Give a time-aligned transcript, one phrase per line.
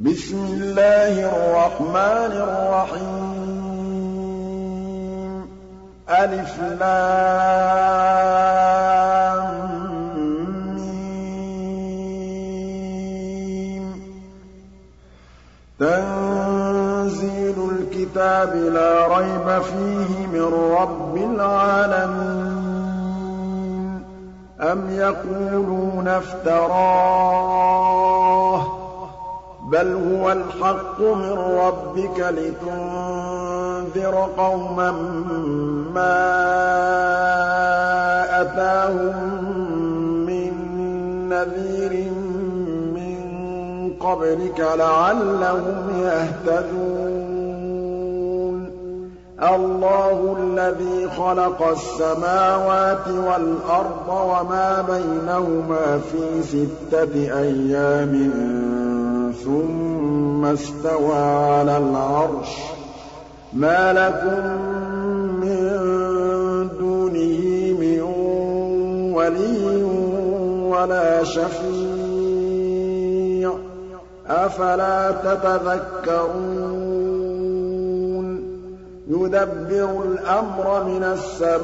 [0.00, 3.36] بِسْمِ اللَّهِ الرَّحْمَٰنِ الرَّحِيمِ.
[13.36, 14.00] مِّيمٌ
[15.78, 20.42] تَنزِيلُ الْكِتَابِ لَا رَيْبَ فِيهِ مِن
[20.78, 22.56] رَّبِّ الْعَالَمِينَ.
[24.60, 28.25] أَمْ يَقُولُونَ افْتَرَاهُ ۖ؟
[29.66, 34.90] بَلْ هُوَ الْحَقُّ مِن رَّبِّكَ لِتُنذِرَ قَوْمًا
[35.94, 36.16] مَّا
[38.42, 39.16] أَتَاهُم
[40.26, 40.52] مِّن
[41.28, 42.10] نَّذِيرٍ
[42.94, 43.18] مِّن
[44.00, 47.36] قَبْلِكَ لَعَلَّهُمْ يَهْتَدُونَ
[49.42, 58.12] اللَّهُ الَّذِي خَلَقَ السَّمَاوَاتِ وَالْأَرْضَ وَمَا بَيْنَهُمَا فِي سِتَّةِ أَيَّامٍ
[59.46, 62.50] ثُمَّ اسْتَوَىٰ عَلَى الْعَرْشِ ۖ.
[63.52, 64.46] مَا لَكُم
[65.40, 65.58] مِّن
[66.78, 67.40] دُونِهِ
[67.80, 68.00] مِن
[69.14, 69.82] وَلِيٍّ
[70.72, 73.52] وَلَا شَفِيعٍ ۚ.
[74.26, 76.66] أَفَلَا تَتَذَكَّرُونَ؟
[79.08, 81.56] يُدَبِّرُ الْأَمْرَ مِنَ السَّمَاءِ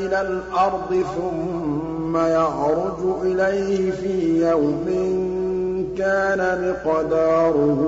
[0.00, 5.37] إِلَى الْأَرْضِ ثُمَّ يَعْرُجُ إِلَيْهِ فِي يَوْمٍ
[5.98, 7.80] كَانَ مِقْدَارُهُ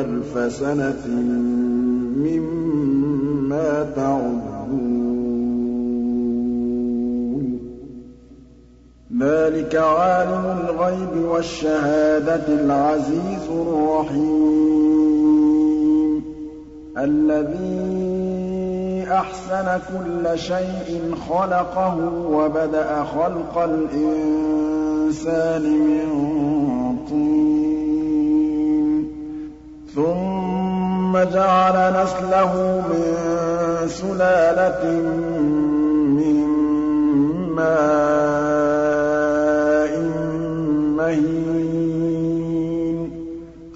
[0.00, 1.06] أَلْفَ سَنَةٍ
[2.16, 4.52] مِّمَّا تَعُدُّونَ.
[9.20, 14.62] ذَٰلِكَ عَالِمُ الْغَيْبِ وَالشَّهَادَةِ الْعَزِيزُ الرَّحِيمُ.
[16.98, 18.02] الَّذِي
[19.12, 21.96] أَحْسَنَ كُلَّ شَيْءٍ خَلَقَهُ
[22.30, 23.58] وَبَدَأَ خَلْقَ
[25.12, 26.08] الْإِنسَانِ مِن
[27.10, 28.86] طِينٍ.
[29.94, 32.52] ثُمَّ جَعَلَ نَسْلَهُ
[32.90, 33.04] مِن
[33.88, 34.84] سُلَالَةٍ
[36.18, 36.38] مِّن
[37.56, 37.92] مَّاءٍ
[40.98, 42.96] مَّهِينٍ.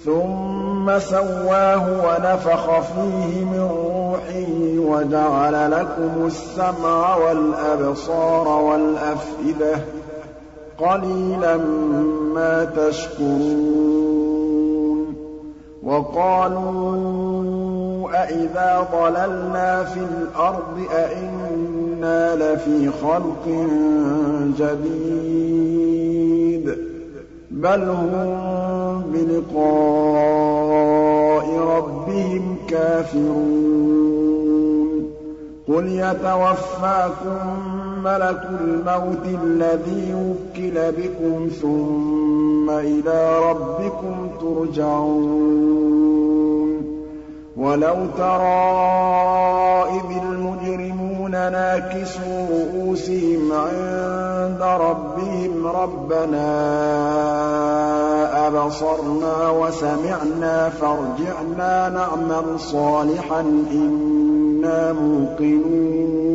[0.05, 9.79] ثُمَّ سَوَّاهُ وَنَفَخَ فِيهِ مِن رُّوحِهِ وَجَعَلَ لَكُمُ السَّمْعَ وَالْأَبْصَارَ وَالْأَفْئِدَةَ ۚ
[10.77, 11.57] قَلِيلًا
[12.33, 13.77] مَّا تَشْكُرُونَ.
[15.83, 16.97] وَقَالُوا
[18.23, 23.47] أَإِذَا ضَلَلْنَا فِي الْأَرْضِ أَإِنَّا لَفِي خَلْقٍ
[24.59, 26.73] جَدِيدٍ ۚ.
[27.51, 29.57] بَلْ هُم بِلِقَاءِ
[31.57, 33.97] رَبِّهِمْ كَافِرُونَ.
[35.67, 37.76] قُلْ يَتَوَفَّاكُم
[38.07, 45.77] مَّلَكُ الْمَوْتِ الَّذِي وُكِّلَ بِكُمْ ثُمَّ إِلَىٰ رَبِّكُمْ تُرْجَعُونَ.
[47.57, 56.47] وَلَوْ تَرَىٰ إِذِ الْمُجْرِمُونَ نَاكِسُو رُءُوسِهِمْ عِندَ رَبِّهِمْ رَبَّنَا
[58.47, 63.39] أَبْصَرْنَا وَسَمِعْنَا فَارْجِعْنَا نَعْمَلْ صَالِحًا
[63.71, 66.26] إِنَّا مُوقِنُونَ.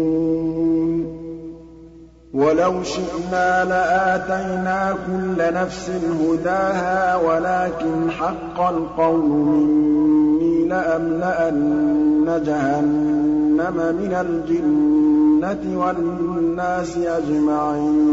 [2.34, 16.96] وَلَوْ شِئْنَا لَآتَيْنَا كُلَّ نَفْسٍ هُدَاهَا وَلَٰكِنْ حَقَّ الْقَوْلُ مِنِّي لَأَمْلَأَنَّ جَهَنَّمَ مِنَ الْجِنَّةِ وَالنَّاسِ
[16.96, 18.12] أَجْمَعِينَ.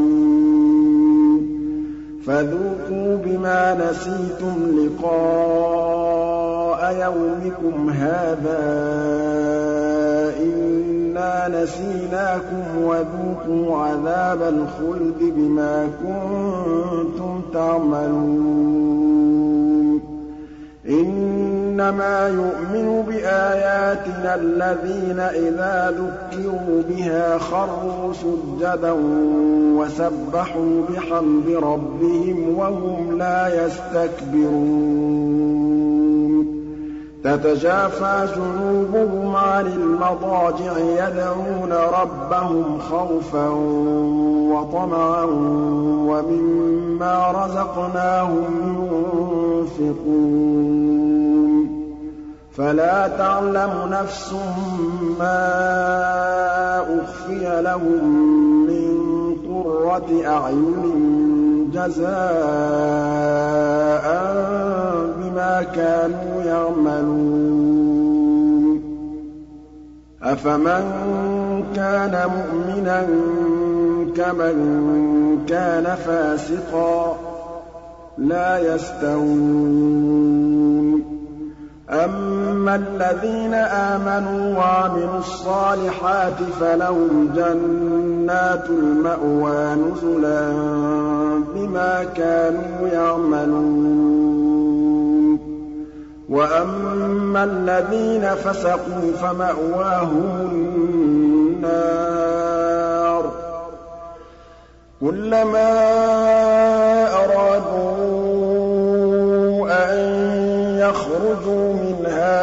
[2.26, 8.60] فَذُوقُوا بِمَا نَسِيتُمْ لِقَاءَ يَوْمِكُمْ هَٰذَا
[11.10, 19.10] إِنَّا نَسِينَاكُمْ وَذُوقُوا عَذَابَ الْخُلْدِ بِمَا كُنتُمْ تَعْمَلُونَ
[20.90, 28.96] إِنَّمَا يُؤْمِنُ بِآيَاتِنَا الَّذِينَ إِذَا ذُكِّرُوا بِهَا خَرُّوا سُجَّدًا
[29.76, 35.19] وَسَبَّحُوا بِحَمْدِ رَبِّهِمْ وَهُمْ لَا يَسْتَكْبِرُونَ
[37.24, 43.50] تَتَجَافَىٰ جُنُوبُهُمْ عَنِ الْمَضَاجِعِ يَدْعُونَ رَبَّهُمْ خَوْفًا
[44.54, 45.24] وَطَمَعًا
[46.10, 48.76] وَمِمَّا رَزَقْنَاهُمْ
[49.80, 50.60] يُنفِقُونَ.
[52.58, 54.34] فَلَا تَعْلَمُ نَفْسٌ
[55.20, 58.04] مَّا أُخْفِيَ لَهُم
[58.68, 58.90] مِّن
[59.50, 62.10] قُرَّةِ أَعْيُنٍ جَزَاءً
[65.40, 67.30] بِمَا كَانُوا يَعْمَلُونَ.
[70.24, 70.84] أَفَمَن
[71.76, 73.08] كَانَ مُؤْمِنًا
[74.16, 74.56] كَمَن
[75.48, 77.18] كَانَ فَاسِقًا
[78.18, 79.20] لَا يَسْتَوُونَ.
[81.90, 90.52] أَمَّا الَّذِينَ آمَنُوا وَعَمِلُوا الصَّالِحَاتِ فَلَهُمْ جَنَّاتُ الْمَأْوَىٰ نُزُلًا
[91.56, 94.39] بِمَا كَانُوا يَعْمَلُونَ.
[96.30, 100.50] وَأَمَّا الَّذِينَ فَسَقُوا فَمَأْوَاهُمُ
[101.62, 102.04] النَّارُ
[103.24, 103.26] ۖ
[105.02, 105.70] كُلَّمَا
[107.26, 108.20] أَرَادُوا
[109.72, 109.98] أَن
[110.80, 112.40] يَخْرُجُوا مِنْهَا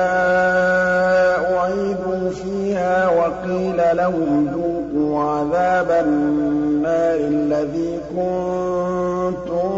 [1.57, 9.71] أُعِيدُوا فِيهَا وَقِيلَ لَهُمْ ذُوقُوا عَذَابَ النَّارِ الَّذِي كُنتُم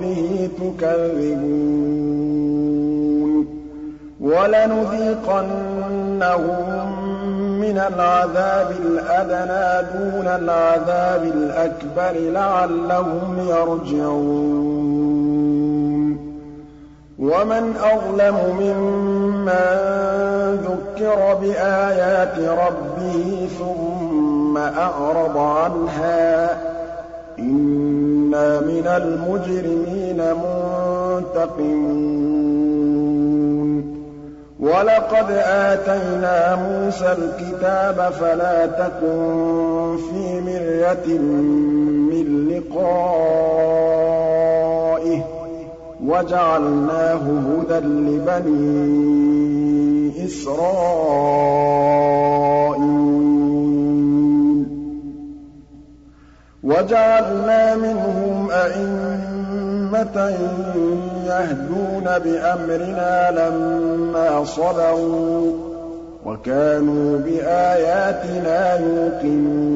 [0.00, 2.07] بِهِ تُكَذِّبُونَ
[4.42, 5.48] وَلَنُذِيقَنَّهُم
[7.60, 14.78] مِّنَ الْعَذَابِ الْأَدْنَىٰ دُونَ الْعَذَابِ الْأَكْبَرِ لَعَلَّهُمْ يَرْجِعُونَ.
[17.18, 19.64] وَمَنْ أَظْلَمُ مِمَّن
[20.66, 26.58] ذُكِّرَ بِآيَاتِ رَبِّهِ ثُمَّ أَعْرَضَ عَنْهَا ۚ
[27.38, 31.78] إِنَّا مِنَ الْمُجْرِمِينَ مُنتَقِمُونَ.
[34.68, 41.18] وَلَقَدْ آتَيْنَا مُوسَى الْكِتَابَ فَلَا تَكُن فِي مِرْيَةٍ
[42.10, 43.18] مِّن لِّقَائِهِ
[45.18, 45.22] ۖ
[46.04, 48.68] وَجَعَلْنَاهُ هُدًى لِّبَنِي
[50.26, 51.28] إِسْرَائِيلَ.
[56.64, 59.47] وَجَعَلْنَا مِنْهُمْ أَئِمَّةً
[61.26, 65.54] يَهْدُونَ بِأَمْرِنَا لَمَّا صَبَرُوا ۖ
[66.26, 69.68] وَكَانُوا بِآيَاتِنَا يُوقِنُونَ.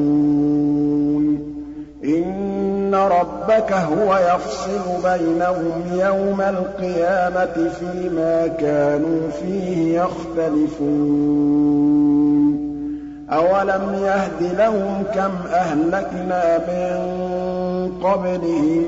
[2.03, 11.13] إِنَّ رَبَّكَ هُوَ يَفْصِلُ بَيْنَهُمْ يَوْمَ الْقِيَامَةِ فِيمَا كَانُوا فِيهِ يَخْتَلِفُونَ.
[13.29, 16.93] أَوَلَمْ يَهْدِ لَهُمْ كَمْ أَهْلَكْنَا مِن
[18.03, 18.85] قَبْلِهِم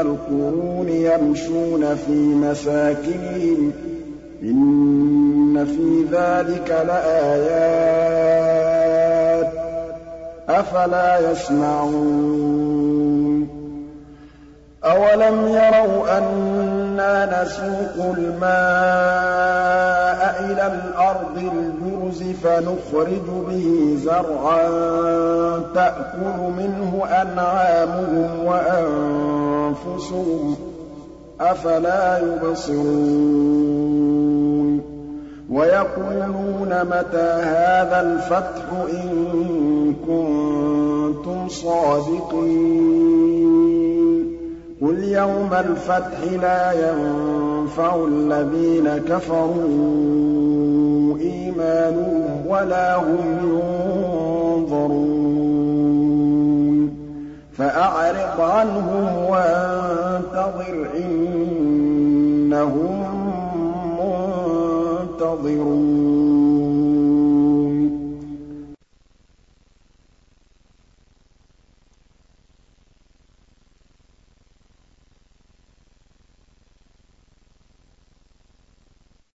[0.00, 3.74] الْقُرُونِ يَمْشُونَ فِي مَسَاكِنِهِمْ ۗ
[4.42, 8.14] إِنَّ فِي ذَٰلِكَ لَآيَاتٍ
[9.46, 9.56] ۖ
[10.50, 12.74] أَفَلَا يَسْمَعُونَ
[14.84, 19.34] أَوَلَمْ يَرَوْا أَنَّا نَسُوقُ الْمَاءَ
[20.44, 24.62] إِلَى الْأَرْضِ الْجُرُزِ فَنُخْرِجُ بِهِ زَرْعًا
[25.74, 26.90] تَأْكُلُ مِنْهُ
[27.22, 29.43] أَنْعَامُهُمْ وَأَنفُسُهُمْ ۖ
[31.40, 33.54] أَفَلَا يُبْصِرُونَ
[35.50, 39.08] وَيَقُولُونَ مَتَىٰ هَٰذَا الْفَتْحُ إِن
[40.06, 42.84] كُنتُمْ صَادِقِينَ
[44.82, 49.54] قُلْ يَوْمَ الْفَتْحِ لَا يَنفَعُ الَّذِينَ كَفَرُوا
[51.20, 55.23] إِيمَانُهُمْ وَلَا هُمْ يُنظَرُونَ
[57.58, 62.54] فَأَعْرِضْ عَنْهُمْ وَانتَظِرْ إِنَّهُم
[65.20, 66.13] مُّنتَظِرُونَ.